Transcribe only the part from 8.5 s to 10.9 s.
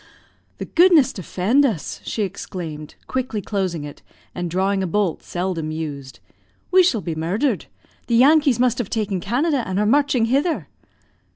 must have taken Canada, and are marching hither."